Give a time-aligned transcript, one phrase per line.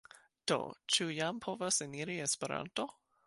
[0.51, 0.55] Do,
[0.95, 2.89] ĉu jam povas eniri Esperanto?